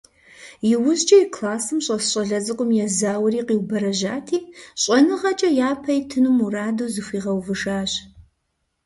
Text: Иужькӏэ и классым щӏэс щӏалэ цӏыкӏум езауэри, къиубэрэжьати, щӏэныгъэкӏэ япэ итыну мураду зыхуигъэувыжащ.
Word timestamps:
Иужькӏэ 0.71 1.17
и 1.23 1.25
классым 1.35 1.79
щӏэс 1.85 2.03
щӏалэ 2.11 2.39
цӏыкӏум 2.45 2.71
езауэри, 2.85 3.45
къиубэрэжьати, 3.47 4.39
щӏэныгъэкӏэ 4.81 5.49
япэ 5.69 5.91
итыну 5.99 6.35
мураду 6.37 6.91
зыхуигъэувыжащ. 6.93 7.91